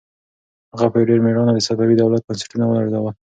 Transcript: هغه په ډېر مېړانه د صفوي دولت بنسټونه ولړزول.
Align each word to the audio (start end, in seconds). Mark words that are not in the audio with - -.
هغه 0.73 0.87
په 0.93 0.97
ډېر 1.09 1.19
مېړانه 1.25 1.51
د 1.55 1.59
صفوي 1.67 1.95
دولت 1.97 2.21
بنسټونه 2.27 2.65
ولړزول. 2.67 3.13